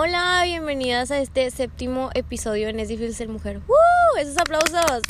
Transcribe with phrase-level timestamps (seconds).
[0.00, 3.60] Hola, bienvenidas a este séptimo episodio en Es difícil ser mujer.
[3.66, 4.18] ¡Uh!
[4.20, 5.02] Esos aplausos.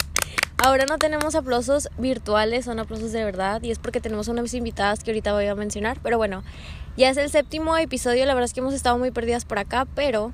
[0.57, 5.05] Ahora no tenemos aplausos virtuales, son aplausos de verdad y es porque tenemos unas invitadas
[5.05, 6.43] que ahorita voy a mencionar, pero bueno,
[6.97, 9.87] ya es el séptimo episodio, la verdad es que hemos estado muy perdidas por acá,
[9.95, 10.33] pero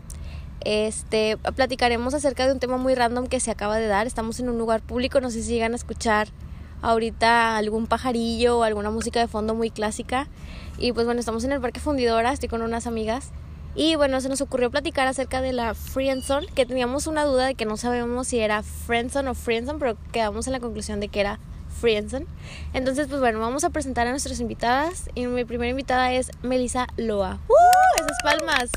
[0.61, 4.07] este platicaremos acerca de un tema muy random que se acaba de dar.
[4.07, 6.29] Estamos en un lugar público, no sé si llegan a escuchar
[6.80, 10.29] ahorita algún pajarillo o alguna música de fondo muy clásica.
[10.79, 13.32] Y pues bueno, estamos en el Parque Fundidora, estoy con unas amigas.
[13.77, 17.57] Y bueno, se nos ocurrió platicar acerca de la Friendzone, que teníamos una duda de
[17.57, 21.21] que no sabemos si era Friendzone o Friendzone, pero quedamos en la conclusión de que
[21.21, 21.41] era
[21.81, 22.27] Friendzone.
[22.73, 25.11] Entonces, pues bueno, vamos a presentar a nuestras invitadas.
[25.17, 27.41] Y mi primera invitada es Melissa Loa.
[27.49, 28.00] ¡Uh!
[28.00, 28.71] Esas palmas.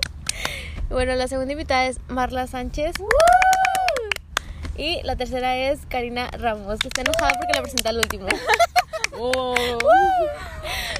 [0.90, 2.96] bueno, la segunda invitada es Marla Sánchez.
[4.76, 8.26] Y la tercera es Karina Ramos, que está enojada porque la presenta al último.
[9.12, 9.54] Oh.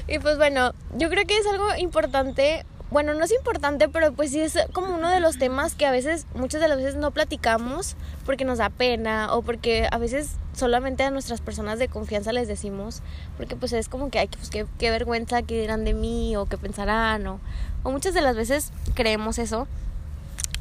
[0.07, 2.65] Y pues bueno, yo creo que es algo importante.
[2.91, 5.91] Bueno, no es importante, pero pues sí es como uno de los temas que a
[5.91, 10.31] veces, muchas de las veces no platicamos porque nos da pena o porque a veces
[10.53, 13.01] solamente a nuestras personas de confianza les decimos,
[13.37, 16.47] porque pues es como que, hay pues qué, qué vergüenza que dirán de mí o
[16.47, 17.39] qué pensarán o,
[17.83, 19.69] o muchas de las veces creemos eso.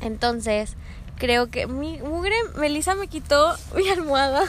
[0.01, 0.77] Entonces,
[1.17, 4.45] creo que mi mugre Melissa me quitó mi almohada.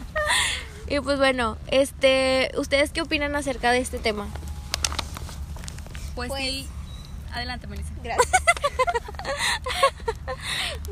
[0.86, 4.28] y pues bueno, este, ¿ustedes qué opinan acerca de este tema?
[6.14, 6.68] Pues, Pues- sí.
[7.32, 7.92] Adelante, Melissa.
[8.02, 8.30] Gracias.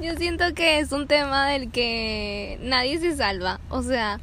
[0.00, 3.60] Yo siento que es un tema del que nadie se salva.
[3.68, 4.20] O sea,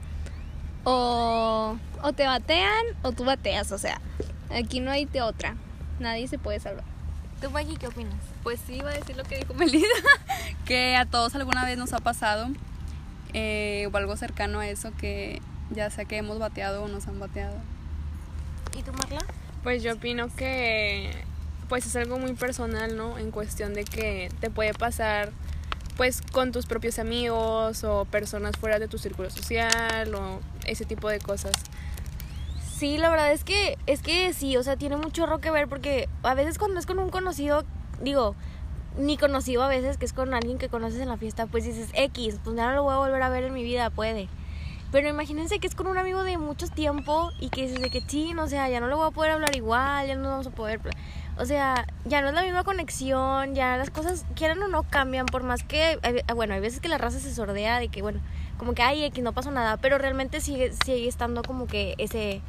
[0.83, 3.71] o, o te batean o tú bateas.
[3.71, 3.99] O sea,
[4.49, 5.55] aquí no hay de otra.
[5.99, 6.85] Nadie se puede salvar.
[7.41, 8.15] ¿Tú, Maggie, qué opinas?
[8.43, 9.87] Pues sí, iba a decir lo que dijo Melissa,
[10.65, 12.47] que a todos alguna vez nos ha pasado,
[13.33, 15.41] eh, o algo cercano a eso, que
[15.71, 17.57] ya sea que hemos bateado o nos han bateado.
[18.77, 19.25] ¿Y tú, Marla?
[19.63, 21.11] Pues yo opino que
[21.67, 23.17] pues es algo muy personal, ¿no?
[23.17, 25.31] En cuestión de que te puede pasar
[25.97, 31.09] pues con tus propios amigos o personas fuera de tu círculo social o ese tipo
[31.09, 31.53] de cosas.
[32.75, 35.67] Sí, la verdad es que es que sí, o sea, tiene mucho chorro que ver
[35.67, 37.63] porque a veces cuando es con un conocido,
[38.01, 38.35] digo,
[38.97, 41.89] ni conocido a veces, que es con alguien que conoces en la fiesta, pues dices
[41.93, 44.27] X, pues ya no lo voy a volver a ver en mi vida, puede.
[44.91, 48.05] Pero imagínense que es con un amigo de mucho tiempo y que dices de que
[48.05, 50.51] chin, o sea, ya no lo voy a poder hablar igual, ya no vamos a
[50.51, 50.79] poder.
[51.37, 55.25] O sea, ya no es la misma conexión, ya las cosas, quieran o no, cambian,
[55.25, 58.01] por más que, hay ve- bueno, hay veces que la raza se sordea de que,
[58.01, 58.21] bueno,
[58.57, 62.41] como que, ay, X, no pasó nada, pero realmente sigue, sigue estando como que ese,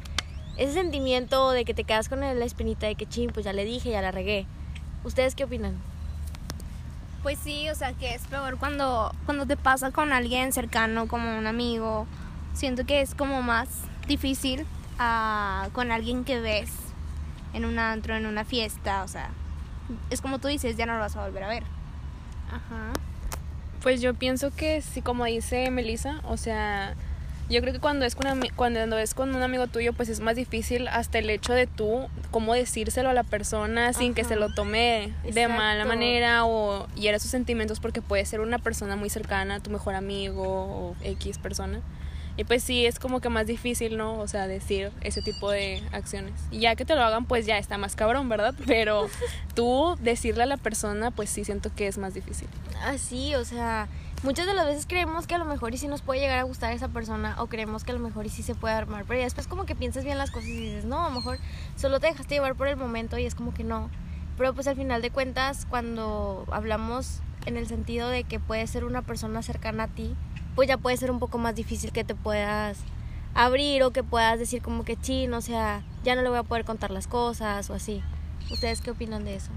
[0.55, 3.65] ese sentimiento de que te quedas con la espinita de que, chin, pues ya le
[3.65, 4.45] dije, ya la regué.
[5.03, 5.75] ¿Ustedes qué opinan?
[7.23, 11.37] Pues sí, o sea que es peor cuando, cuando te pasa con alguien cercano, como
[11.37, 12.07] un amigo.
[12.53, 13.67] Siento que es como más
[14.07, 14.65] difícil
[14.97, 16.71] ah, con alguien que ves
[17.57, 19.03] en un antro, en una fiesta.
[19.03, 19.29] O sea,
[20.09, 21.63] es como tú dices, ya no lo vas a volver a ver.
[22.47, 22.93] Ajá.
[23.81, 26.95] Pues yo pienso que sí, como dice Melissa, o sea,
[27.49, 28.25] yo creo que cuando es con
[28.55, 32.07] cuando es con un amigo tuyo, pues es más difícil hasta el hecho de tú
[32.31, 37.19] cómo decírselo a la persona sin que se lo tome de mala manera o hiera
[37.19, 41.79] sus sentimientos porque puede ser una persona muy cercana, tu mejor amigo o X persona.
[42.37, 44.19] Y pues sí, es como que más difícil, ¿no?
[44.19, 46.33] O sea, decir ese tipo de acciones.
[46.51, 48.53] Y ya que te lo hagan, pues ya está más cabrón, ¿verdad?
[48.67, 49.09] Pero
[49.55, 52.47] tú decirle a la persona, pues sí siento que es más difícil.
[52.83, 53.87] Así, o sea,
[54.21, 56.43] muchas de las veces creemos que a lo mejor y sí nos puede llegar a
[56.43, 59.19] gustar esa persona o creemos que a lo mejor y sí se puede armar, pero
[59.19, 61.39] ya después como que piensas bien las cosas y dices, no, a lo mejor
[61.75, 63.89] solo te dejaste llevar por el momento y es como que no.
[64.37, 68.85] Pero pues al final de cuentas, cuando hablamos en el sentido de que puede ser
[68.85, 70.15] una persona cercana a ti,
[70.57, 72.79] pues ya puede ser un poco más difícil que te puedas
[73.35, 76.43] abrir o que puedas decir como que chin, o sea, ya no le voy a
[76.43, 78.01] poder contar las cosas o así.
[78.49, 79.51] ¿Ustedes qué opinan de eso?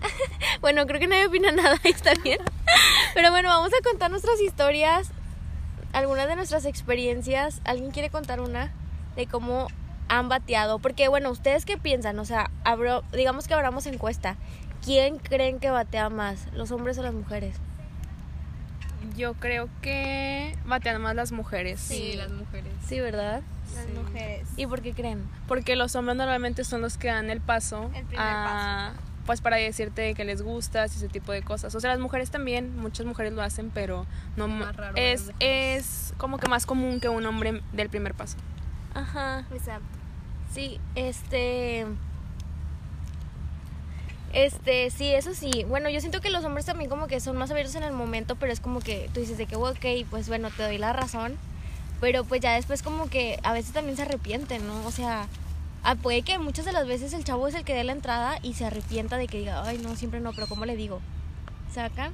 [0.62, 2.38] Bueno, creo que nadie opina nada, está bien.
[3.12, 5.10] Pero bueno, vamos a contar nuestras historias,
[5.92, 7.60] algunas de nuestras experiencias.
[7.64, 8.72] ¿Alguien quiere contar una
[9.16, 9.68] de cómo
[10.08, 10.78] han bateado?
[10.78, 12.18] Porque bueno, ¿ustedes qué piensan?
[12.20, 14.38] O sea, abro, digamos que abramos encuesta.
[14.84, 17.56] ¿Quién creen que batea más, los hombres o las mujeres?
[19.16, 21.80] Yo creo que batean más las mujeres.
[21.80, 22.72] Sí, las mujeres.
[22.86, 23.42] Sí, ¿verdad?
[23.74, 23.92] Las Sí.
[23.92, 24.48] mujeres.
[24.56, 25.24] ¿Y por qué creen?
[25.48, 27.90] Porque los hombres normalmente son los que dan el paso.
[27.94, 28.92] El primer a-
[29.26, 31.74] Pues para decirte que les gustas y ese tipo de cosas.
[31.74, 34.06] O sea, las mujeres también, muchas mujeres lo hacen, pero
[34.36, 38.14] no Es más raro es, es como que más común que un hombre del primer
[38.14, 38.38] paso.
[38.94, 39.44] Ajá.
[39.52, 39.84] Exacto.
[40.52, 41.86] Sí, este.
[44.32, 45.64] Este, sí, eso sí.
[45.68, 48.36] Bueno, yo siento que los hombres también como que son más abiertos en el momento,
[48.36, 51.36] pero es como que tú dices de que, ok, pues bueno, te doy la razón.
[52.00, 54.86] Pero pues ya después como que a veces también se arrepienten, ¿no?
[54.86, 55.26] O sea,
[55.82, 58.38] ah, puede que muchas de las veces el chavo es el que dé la entrada
[58.42, 61.00] y se arrepienta de que diga, ay, no, siempre no, pero ¿cómo le digo?
[61.72, 62.12] ¿Sacan?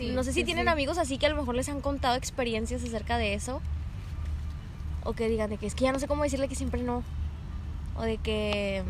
[0.00, 0.70] no sé si sí, tienen sí.
[0.70, 3.60] amigos así que a lo mejor les han contado experiencias acerca de eso.
[5.04, 7.02] O que digan de que es que ya no sé cómo decirle que siempre no.
[7.96, 8.82] O de que.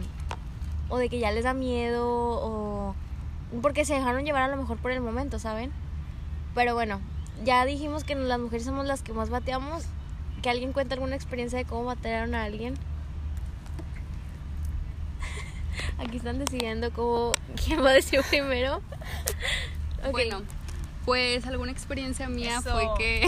[0.91, 2.07] O de que ya les da miedo.
[2.07, 2.95] O.
[3.63, 5.73] Porque se dejaron llevar a lo mejor por el momento, ¿saben?
[6.55, 7.01] Pero bueno,
[7.45, 9.85] ya dijimos que las mujeres somos las que más bateamos.
[10.43, 12.75] Que alguien cuente alguna experiencia de cómo batearon a alguien.
[15.99, 17.35] Aquí están decidiendo cómo,
[17.65, 18.81] quién va a decir primero.
[20.11, 20.41] Bueno,
[21.05, 22.73] pues alguna experiencia mía Eso.
[22.73, 23.27] fue que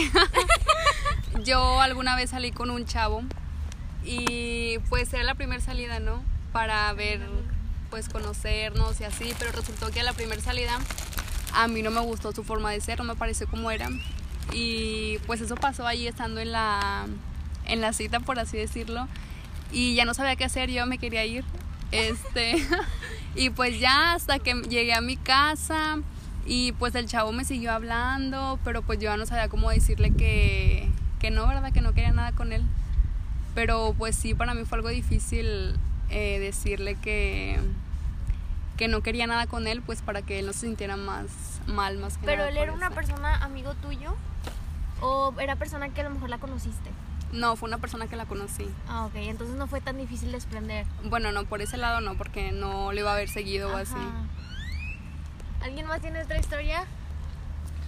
[1.44, 3.22] yo alguna vez salí con un chavo
[4.04, 6.22] y pues era la primera salida, ¿no?
[6.52, 7.20] Para ver,
[7.92, 10.78] pues conocernos y así, pero resultó que a la primera salida
[11.52, 13.90] a mí no me gustó su forma de ser, no me pareció como era.
[14.54, 17.04] Y pues eso pasó ahí estando en la,
[17.66, 19.08] en la cita, por así decirlo.
[19.72, 21.44] Y ya no sabía qué hacer, yo me quería ir.
[21.90, 22.66] Este,
[23.36, 25.98] y pues ya hasta que llegué a mi casa
[26.46, 30.14] y pues el chavo me siguió hablando, pero pues yo ya no sabía cómo decirle
[30.14, 31.74] que, que no, ¿verdad?
[31.74, 32.64] Que no quería nada con él.
[33.54, 35.78] Pero pues sí, para mí fue algo difícil
[36.12, 37.58] eh, decirle que,
[38.76, 41.26] que no quería nada con él, pues para que él no se sintiera más
[41.66, 42.94] mal, más que Pero nada él era una eso.
[42.94, 44.14] persona amigo tuyo
[45.00, 46.90] o era persona que a lo mejor la conociste.
[47.32, 48.68] No, fue una persona que la conocí.
[48.88, 50.84] Ah, ok, entonces no fue tan difícil desprender.
[51.04, 53.94] Bueno, no, por ese lado no, porque no le iba a haber seguido o así.
[55.62, 56.84] ¿Alguien más tiene otra historia?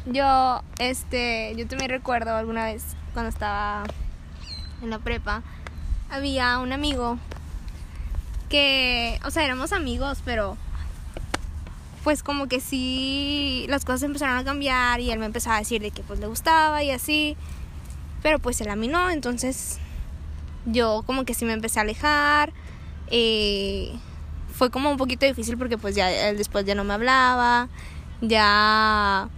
[0.06, 3.84] Yo, este, yo también recuerdo alguna vez cuando estaba
[4.82, 5.42] en la prepa,
[6.10, 7.18] había un amigo
[8.54, 10.56] que, o sea, éramos amigos, pero
[12.04, 15.82] pues como que sí, las cosas empezaron a cambiar y él me empezaba a decir
[15.82, 17.36] de que pues le gustaba y así,
[18.22, 19.80] pero pues él a mí no, entonces
[20.66, 22.52] yo como que sí me empecé a alejar,
[23.08, 23.92] eh,
[24.52, 27.68] fue como un poquito difícil porque pues ya él después ya no me hablaba,
[28.20, 29.30] ya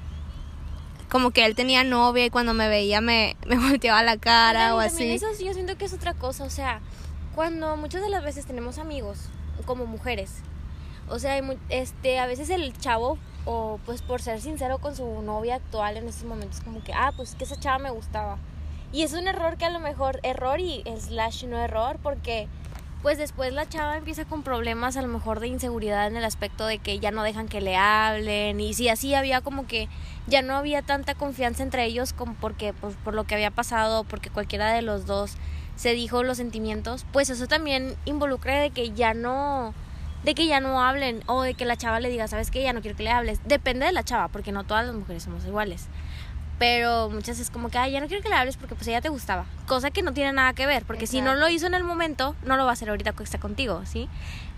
[1.08, 4.78] como que él tenía novia y cuando me veía me, me volteaba la cara o
[4.78, 5.10] así.
[5.10, 6.44] Eso sí, yo siento que es otra cosa.
[6.44, 6.80] O sea,
[7.37, 9.29] cuando muchas de las veces tenemos amigos
[9.67, 10.37] como mujeres,
[11.09, 11.38] o sea,
[11.69, 16.09] este, a veces el chavo, o pues por ser sincero con su novia actual en
[16.09, 18.38] estos momentos, como que, ah, pues que esa chava me gustaba.
[18.91, 22.49] Y es un error que a lo mejor, error y slash no error, porque
[23.03, 26.67] pues después la chava empieza con problemas a lo mejor de inseguridad en el aspecto
[26.67, 29.88] de que ya no dejan que le hablen y si así había como que
[30.27, 34.03] ya no había tanta confianza entre ellos como porque pues, por lo que había pasado
[34.05, 35.37] porque cualquiera de los dos
[35.76, 39.75] se dijo los sentimientos pues eso también involucra de que ya no
[40.25, 42.73] de que ya no hablen o de que la chava le diga sabes que ya
[42.73, 45.44] no quiero que le hables depende de la chava porque no todas las mujeres somos
[45.44, 45.87] iguales.
[46.58, 49.02] Pero muchas es como que Ay, ya no quiero que le hables porque pues ella
[49.02, 51.75] te gustaba cosa que no tiene nada que ver porque si no lo hizo en
[51.75, 54.08] el momento no lo va a hacer ahorita que está contigo sí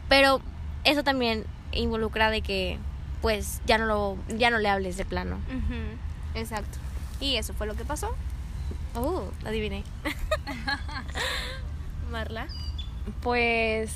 [0.08, 0.40] pero
[0.84, 2.78] eso también involucra de que
[3.20, 5.38] pues ya no lo ya no le hables de plano.
[6.34, 6.78] Exacto.
[7.20, 8.14] Y eso fue lo que pasó.
[8.94, 9.84] oh adiviné
[12.10, 12.46] Marla
[13.22, 13.92] Pues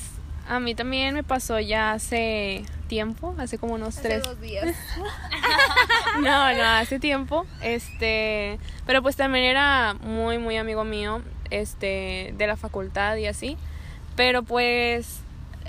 [0.48, 4.76] a mí también me pasó ya hace tiempo, hace como unos tres, dos días.
[6.20, 7.46] No, no, hace tiempo.
[7.62, 13.56] Este, pero pues también era muy, muy amigo mío, este, de la facultad y así.
[14.14, 15.20] Pero pues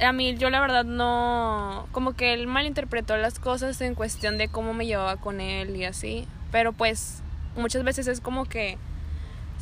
[0.01, 4.49] a mí yo la verdad no, como que él malinterpretó las cosas en cuestión de
[4.49, 6.27] cómo me llevaba con él y así.
[6.51, 7.21] Pero pues
[7.55, 8.77] muchas veces es como que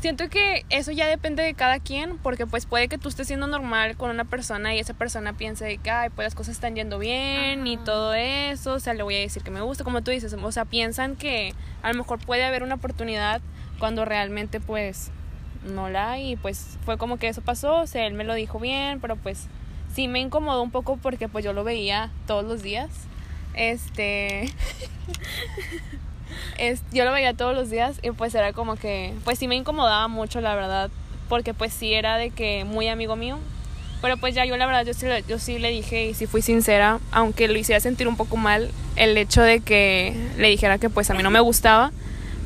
[0.02, 3.46] siento que eso ya depende de cada quien, porque pues puede que tú estés siendo
[3.46, 6.76] normal con una persona y esa persona piense de que, ay, pues las cosas están
[6.76, 10.02] yendo bien y todo eso, o sea, le voy a decir que me gusta, como
[10.02, 11.54] tú dices, o sea, piensan que
[11.84, 13.42] a lo mejor puede haber una oportunidad
[13.78, 15.12] cuando realmente pues
[15.64, 18.34] no la hay y pues fue como que eso pasó, o sea, él me lo
[18.34, 19.48] dijo bien, pero pues
[19.94, 22.90] sí me incomodó un poco porque pues yo lo veía todos los días.
[23.54, 24.50] Este
[26.58, 29.56] es, yo lo veía todos los días y pues era como que, pues sí me
[29.56, 30.90] incomodaba mucho, la verdad,
[31.30, 33.38] porque pues sí era de que muy amigo mío.
[34.02, 36.42] Pero pues ya yo la verdad, yo sí, yo sí le dije y sí fui
[36.42, 40.90] sincera, aunque lo hiciera sentir un poco mal el hecho de que le dijera que
[40.90, 41.92] pues a mí no me gustaba.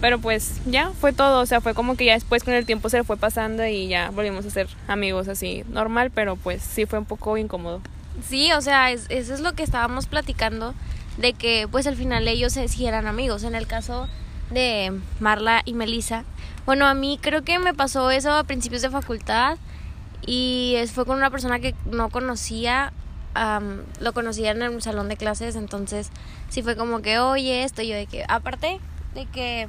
[0.02, 2.90] Pero pues ya fue todo, o sea, fue como que ya después con el tiempo
[2.90, 6.86] se le fue pasando y ya volvimos a ser amigos así normal, pero pues sí
[6.86, 7.80] fue un poco incómodo.
[8.28, 10.74] Sí, o sea, es- eso es lo que estábamos platicando,
[11.18, 13.44] de que pues al final ellos se- sí eran amigos.
[13.44, 14.08] En el caso
[14.52, 16.24] de Marla y Melissa,
[16.66, 19.58] bueno, a mí creo que me pasó eso a principios de facultad
[20.26, 22.92] y fue con una persona que no conocía,
[23.34, 26.10] am, lo conocía en el salón de clases, entonces
[26.50, 28.80] sí fue como que, oye, esto, yo de que, aparte
[29.14, 29.68] de que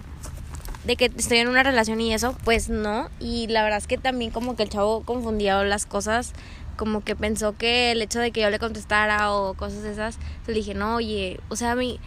[0.84, 3.08] de que estoy en una relación y eso, pues no.
[3.18, 6.32] Y la verdad es que también como que el chavo confundía las cosas
[6.76, 10.18] como que pensó que el hecho de que yo le contestara o cosas de esas,
[10.46, 11.98] le dije, no, oye, o sea, mi,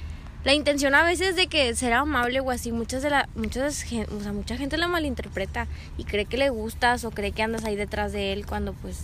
[0.44, 4.22] la intención a veces de que ser amable o así, muchas de la, muchas, o
[4.22, 7.76] sea, mucha gente la malinterpreta y cree que le gustas o cree que andas ahí
[7.76, 9.02] detrás de él cuando pues,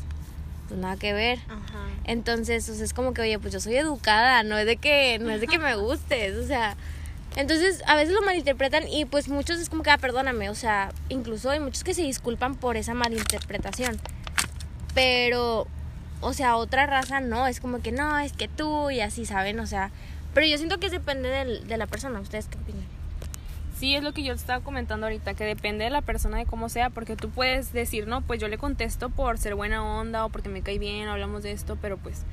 [0.70, 1.40] pues nada que ver.
[1.50, 1.88] Ajá.
[2.06, 5.20] Entonces, o sea, es como que, oye, pues yo soy educada, no es de que,
[5.20, 6.78] no es de que me gustes, o sea.
[7.36, 10.94] Entonces, a veces lo malinterpretan y pues muchos es como que, ah, perdóname, o sea,
[11.10, 14.00] incluso hay muchos que se disculpan por esa malinterpretación.
[14.96, 15.68] Pero,
[16.22, 19.60] o sea, otra raza no, es como que no, es que tú y así, ¿saben?
[19.60, 19.92] O sea,
[20.34, 22.84] pero yo siento que depende del- de la persona, ¿ustedes qué opinan?
[23.78, 26.70] Sí, es lo que yo estaba comentando ahorita, que depende de la persona de cómo
[26.70, 30.30] sea, porque tú puedes decir, no, pues yo le contesto por ser buena onda o
[30.30, 32.24] porque me cae bien, hablamos de esto, pero pues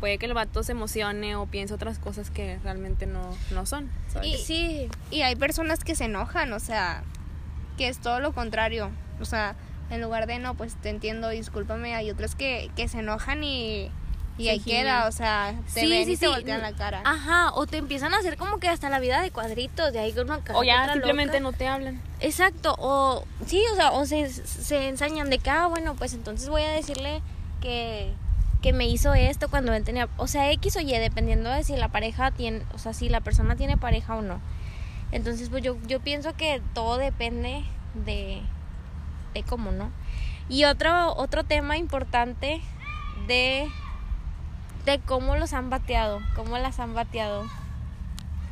[0.00, 3.88] puede que el vato se emocione o piense otras cosas que realmente no, no son.
[4.12, 4.28] ¿sabes?
[4.28, 7.04] Y- Sí, Y hay personas que se enojan, o sea,
[7.76, 8.90] que es todo lo contrario.
[9.20, 9.54] O sea,
[9.90, 13.90] en lugar de no, pues te entiendo, discúlpame, hay otros que, que se enojan y,
[14.36, 16.32] y Se ahí queda, o sea, te sí, ven sí, y te sí.
[16.32, 17.00] voltean la cara.
[17.04, 20.12] Ajá, o te empiezan a hacer como que hasta la vida de cuadritos, de ahí
[20.12, 21.50] con una o ya otra simplemente loca.
[21.50, 22.00] no te hablan.
[22.20, 26.48] Exacto, o sí, o sea, o se, se ensañan de que, ah, bueno, pues entonces
[26.48, 27.22] voy a decirle
[27.60, 28.12] que,
[28.62, 31.76] que me hizo esto cuando él tenía, o sea, X o Y, dependiendo de si
[31.76, 34.40] la pareja tiene, o sea, si la persona tiene pareja o no.
[35.10, 37.64] Entonces, pues yo, yo pienso que todo depende
[37.94, 38.42] de,
[39.34, 39.90] de cómo, ¿no?
[40.48, 42.60] Y otro, otro tema importante
[43.26, 43.68] de,
[44.84, 47.44] de cómo los han bateado, cómo las han bateado.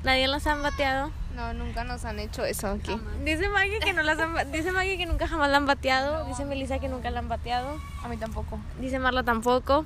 [0.05, 1.11] ¿Nadie las han bateado?
[1.35, 2.99] No, nunca nos han hecho eso aquí.
[3.25, 6.45] Dice Maggie que no las han, dice Maggie que nunca jamás la han bateado, dice
[6.45, 8.59] Melissa que nunca la han bateado, A mí tampoco.
[8.81, 9.85] dice Marla tampoco.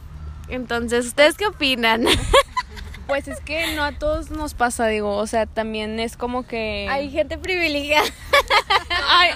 [0.49, 2.05] Entonces, ¿ustedes qué opinan?
[3.11, 6.87] Pues es que no a todos nos pasa, digo, o sea, también es como que...
[6.89, 8.09] Hay gente privilegiada.
[9.09, 9.31] Ay,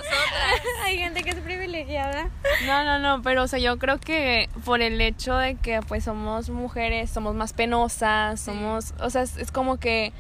[0.85, 2.31] Hay gente que es privilegiada.
[2.67, 6.05] No, no, no, pero o sea, yo creo que por el hecho de que pues
[6.05, 10.13] somos mujeres, somos más penosas, somos, o sea, es, es como que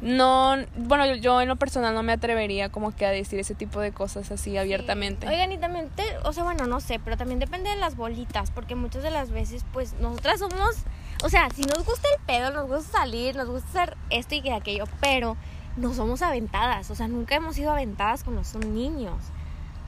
[0.00, 3.54] no, bueno, yo, yo en lo personal no me atrevería como que a decir ese
[3.54, 5.26] tipo de cosas así abiertamente.
[5.28, 8.50] Oigan, y también, te- o sea, bueno, no sé, pero también depende de las bolitas,
[8.50, 10.76] porque muchas de las veces, pues, nosotras somos,
[11.24, 14.42] o sea, si nos gusta el pedo, nos gusta salir, nos gusta hacer esto y
[14.42, 15.36] que aquello, pero
[15.76, 19.16] no somos aventadas, o sea, nunca hemos sido aventadas cuando son niños.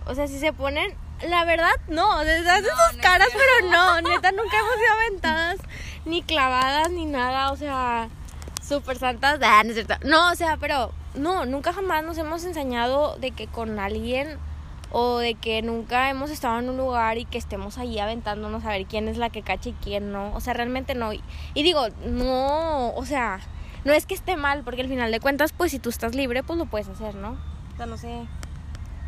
[0.07, 0.93] O sea, si se ponen,
[1.29, 4.93] la verdad, no, o sea, hacen No, sus caras, pero no, neta, nunca hemos sido
[4.95, 5.57] aventadas,
[6.05, 8.09] ni clavadas, ni nada, o sea,
[8.71, 9.95] súper santas, ah, no es cierto.
[10.07, 14.39] No, o sea, pero no, nunca jamás nos hemos enseñado de que con alguien
[14.93, 18.71] o de que nunca hemos estado en un lugar y que estemos ahí aventándonos a
[18.71, 20.33] ver quién es la que cacha y quién no.
[20.35, 21.13] O sea, realmente no.
[21.13, 21.21] Y,
[21.55, 23.41] y digo, no, o sea,
[23.85, 26.43] no es que esté mal, porque al final de cuentas, pues si tú estás libre,
[26.43, 27.37] pues lo puedes hacer, ¿no?
[27.75, 28.27] O sea, no sé,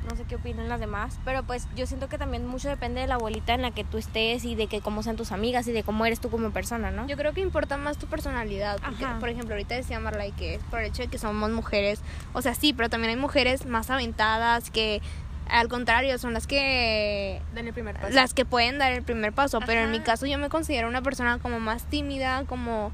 [0.09, 3.07] no sé qué opinan las demás, pero pues yo siento que también mucho depende de
[3.07, 5.73] la abuelita en la que tú estés y de que cómo sean tus amigas y
[5.73, 7.07] de cómo eres tú como persona, ¿no?
[7.07, 8.79] Yo creo que importa más tu personalidad.
[8.85, 12.01] Porque, por ejemplo, ahorita decía Marley que por el hecho de que somos mujeres,
[12.33, 15.01] o sea, sí, pero también hay mujeres más aventadas que,
[15.49, 18.15] al contrario, son las que Den el primer paso.
[18.15, 19.61] las que pueden dar el primer paso.
[19.65, 22.91] Pero en mi caso, yo me considero una persona como más tímida, como,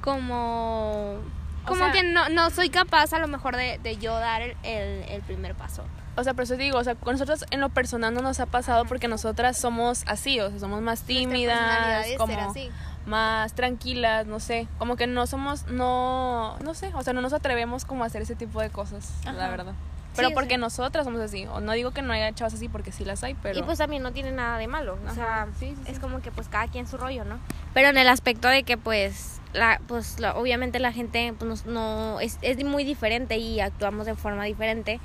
[0.00, 1.18] como,
[1.66, 4.56] como sea- que no, no soy capaz a lo mejor de, de yo dar el,
[4.62, 5.84] el, el primer paso.
[6.18, 8.46] O sea, por eso digo, o sea, con nosotros en lo personal no nos ha
[8.46, 12.70] pasado porque nosotras somos así, o sea, somos más tímidas, como así.
[13.04, 17.34] más tranquilas, no sé, como que no somos, no, no sé, o sea, no nos
[17.34, 19.74] atrevemos como a hacer ese tipo de cosas, la verdad.
[20.14, 22.90] Pero Sí, porque nosotras somos así, o no digo que no haya chavas así porque
[22.90, 23.58] sí las hay, pero...
[23.58, 24.98] Y pues también no tiene nada de malo.
[25.06, 27.38] O sea, sí, sí, es como que pues cada quien su rollo, ¿no?
[27.74, 32.20] Pero en el aspecto de que pues la pues la- obviamente la gente pues no
[32.20, 35.00] es, es muy diferente y actuamos de forma diferente.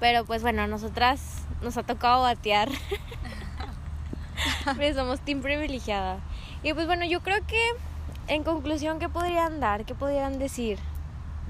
[0.00, 1.20] Pero pues bueno, a nosotras
[1.62, 2.68] nos ha tocado batear.
[4.76, 6.18] Pues somos team privilegiada.
[6.62, 7.62] Y pues bueno, yo creo que
[8.28, 9.84] en conclusión ¿qué podrían dar?
[9.84, 10.78] ¿Qué podrían decir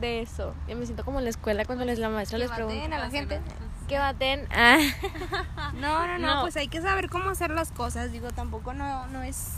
[0.01, 0.55] de eso?
[0.69, 2.99] Yo me siento como en la escuela cuando les la maestra les pregunta baten a
[2.99, 3.41] la gente.
[3.89, 4.47] que baten.
[4.53, 4.79] Ah.
[5.75, 6.41] No, no, no, No.
[6.43, 8.13] pues hay que saber cómo hacer las cosas.
[8.13, 9.55] Digo, tampoco no, no es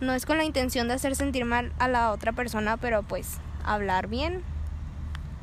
[0.00, 3.38] no es con la intención de hacer sentir mal a la otra persona, pero pues
[3.64, 4.42] hablar bien.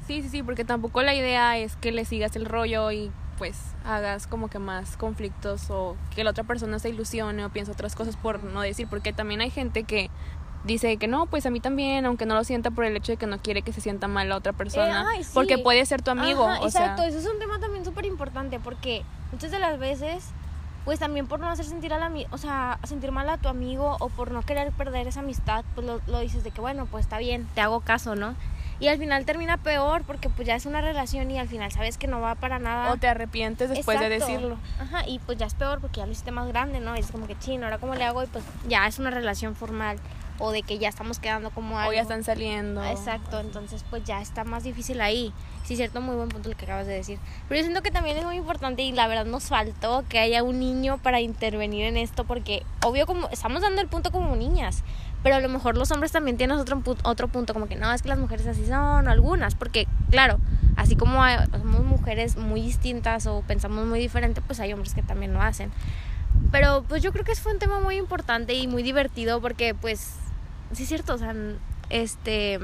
[0.07, 3.57] Sí, sí, sí, porque tampoco la idea es que le sigas el rollo y pues
[3.83, 7.95] hagas como que más conflictos o que la otra persona se ilusione o piense otras
[7.95, 10.09] cosas por no decir, porque también hay gente que
[10.63, 13.17] dice que no, pues a mí también, aunque no lo sienta por el hecho de
[13.17, 15.31] que no quiere que se sienta mal la otra persona, Eh, ay, sí.
[15.33, 18.05] porque puede ser tu amigo, Ajá, o exacto, sea, eso es un tema también súper
[18.05, 20.29] importante porque muchas de las veces,
[20.85, 23.97] pues también por no hacer sentir a la, o sea, sentir mal a tu amigo
[23.99, 27.05] o por no querer perder esa amistad, pues lo, lo dices de que bueno, pues
[27.05, 28.35] está bien, te hago caso, ¿no?
[28.79, 31.97] Y al final termina peor porque pues ya es una relación y al final sabes
[31.97, 32.91] que no va para nada.
[32.91, 34.57] O te arrepientes después de decirlo.
[34.79, 36.95] Ajá, y pues ya es peor porque ya lo hiciste más grande, ¿no?
[36.95, 39.55] Y es como que chino, ahora cómo le hago y pues ya es una relación
[39.55, 39.97] formal
[40.39, 41.91] o de que ya estamos quedando como algo.
[41.91, 42.83] O ya están saliendo.
[42.83, 45.33] Exacto, entonces pues ya está más difícil ahí.
[45.63, 47.17] Sí, cierto, muy buen punto lo que acabas de decir.
[47.47, 50.43] Pero yo siento que también es muy importante y la verdad nos faltó que haya
[50.43, 54.83] un niño para intervenir en esto porque obvio como estamos dando el punto como niñas,
[55.23, 58.03] pero a lo mejor los hombres también tienen otro, otro punto como que no, es
[58.03, 60.37] que las mujeres así son, algunas, porque claro,
[60.75, 65.01] así como hay- somos mujeres muy distintas o pensamos muy diferente, pues hay hombres que
[65.01, 65.71] también lo hacen.
[66.51, 70.13] Pero pues yo creo que fue un tema muy importante y muy divertido porque pues
[70.73, 71.33] sí es cierto, o sea,
[71.89, 72.59] este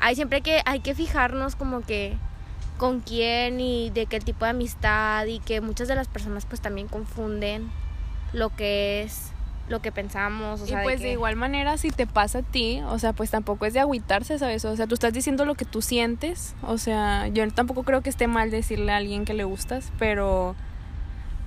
[0.00, 2.16] hay siempre que hay que fijarnos como que
[2.78, 6.60] con quién y de qué tipo de amistad y que muchas de las personas pues
[6.62, 7.70] también confunden
[8.32, 9.32] lo que es
[9.68, 12.42] lo que pensamos, o sea, y pues de, que- igual manera, si te pasa a
[12.42, 14.64] ti, o sea, pues tampoco es de agüitarse, ¿sabes?
[14.64, 16.56] O sea, tú estás diciendo lo que tú sientes.
[16.62, 20.56] O sea, yo tampoco creo que esté mal decirle a alguien que le gustas, pero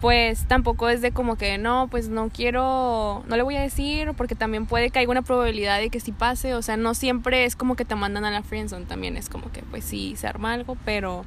[0.04, 4.12] pues tampoco es de como que no, pues no quiero, no le voy a decir,
[4.18, 6.56] porque también puede que haya una probabilidad de que sí pase.
[6.56, 9.50] O sea, no siempre es como que te mandan a la friendzone, también es como
[9.54, 11.24] que pues sí se arma algo, pero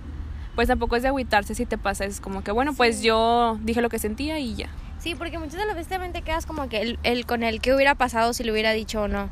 [0.55, 3.81] pues tampoco es de agüitarse si te pasa, es como que bueno, pues yo dije
[3.81, 4.69] lo que sentía y ya.
[4.99, 7.63] Sí, porque muchas de las veces también te quedas como que el, el con el
[7.63, 9.31] que hubiera pasado si lo hubiera dicho o no.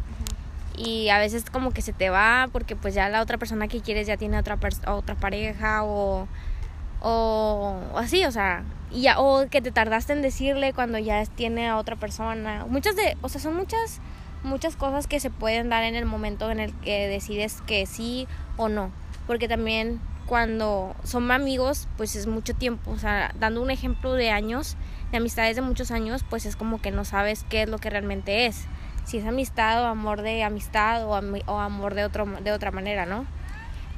[0.75, 3.83] Y a veces como que se te va porque pues ya la otra persona que
[3.83, 6.29] quieres ya tiene otra otra pareja o
[7.07, 11.77] o así, o sea, ya o que te tardaste en decirle cuando ya tiene a
[11.77, 12.65] otra persona.
[12.69, 14.01] Muchas de, o sea, son muchas
[14.43, 18.29] muchas cosas que se pueden dar en el momento en el que decides que sí
[18.57, 18.91] o no,
[19.27, 24.31] porque también cuando son amigos, pues es mucho tiempo, o sea, dando un ejemplo de
[24.31, 24.77] años,
[25.11, 27.91] de amistades de muchos años, pues es como que no sabes qué es lo que
[27.91, 28.65] realmente es.
[29.05, 33.05] Si es amistad o amor de amistad o, o amor de, otro, de otra manera,
[33.05, 33.27] ¿no?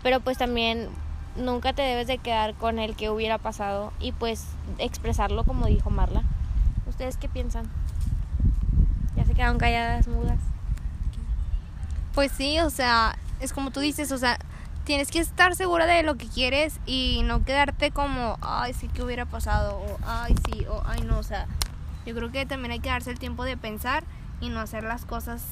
[0.02, 0.88] Pero pues también
[1.36, 4.46] nunca te debes de quedar con el que hubiera pasado y pues
[4.78, 6.22] expresarlo como dijo Marla.
[6.86, 7.68] ¿Ustedes qué piensan?
[9.16, 10.38] Ya se quedaron calladas, mudas.
[12.14, 14.38] Pues sí, o sea, es como tú dices, o sea,
[14.84, 19.02] tienes que estar segura de lo que quieres y no quedarte como, ay, sí que
[19.02, 21.46] hubiera pasado, o ay, sí, o ay, no, o sea,
[22.06, 24.04] yo creo que también hay que darse el tiempo de pensar
[24.40, 25.42] y no hacer las cosas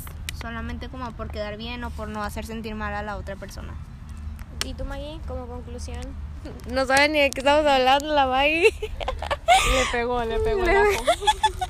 [0.41, 3.75] solamente como por quedar bien o por no hacer sentir mal a la otra persona.
[4.65, 6.01] ¿Y tú, Maggie, como conclusión?
[6.69, 8.69] No saben ni de qué estamos hablando, la Maggie.
[8.81, 11.05] Le pegó, le pegó el ajo.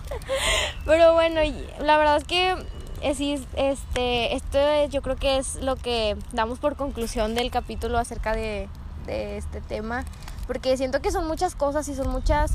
[0.84, 1.40] Pero bueno,
[1.80, 2.56] la verdad es que
[3.02, 7.50] eh, sí, este, esto es- yo creo que es lo que damos por conclusión del
[7.50, 8.68] capítulo acerca de,
[9.06, 10.04] de este tema,
[10.46, 12.52] porque siento que son muchas cosas y son muchas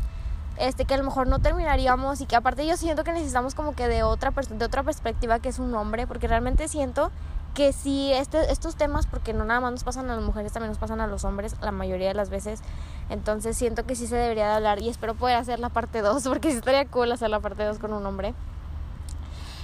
[0.58, 3.74] este que a lo mejor no terminaríamos y que aparte yo siento que necesitamos como
[3.76, 7.12] que de otra pers- de otra perspectiva que es un hombre, porque realmente siento
[7.54, 10.72] que sí este, estos temas porque no nada más nos pasan a las mujeres, también
[10.72, 12.62] nos pasan a los hombres la mayoría de las veces.
[13.10, 16.24] Entonces siento que sí se debería de hablar y espero poder hacer la parte 2
[16.28, 18.34] porque sí estaría cool hacer la parte 2 con un hombre.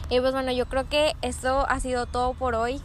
[0.09, 2.81] Y pues bueno, yo creo que esto ha sido todo por hoy.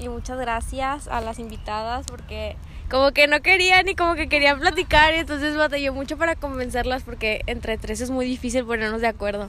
[0.00, 2.56] Y muchas gracias a las invitadas porque
[2.88, 7.02] como que no querían y como que querían platicar y entonces batallé mucho para convencerlas
[7.02, 9.48] porque entre tres es muy difícil ponernos de acuerdo.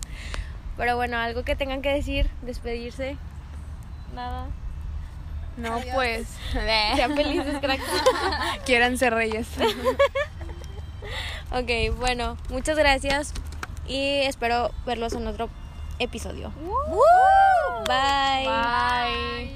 [0.76, 3.16] Pero bueno, algo que tengan que decir, despedirse.
[4.16, 4.48] Nada.
[5.60, 6.28] No, pues.
[6.52, 7.84] Sean felices, cracks.
[8.66, 9.48] Quieran ser reyes.
[11.52, 13.34] Ok, bueno, muchas gracias
[13.88, 15.50] y espero verlos en otro
[15.98, 16.52] episodio.
[17.88, 18.46] Bye.
[18.46, 19.56] Bye.